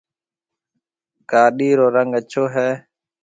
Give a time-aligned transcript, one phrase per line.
[1.29, 2.67] گاڏِي رو رنگ اڇو ھيََََ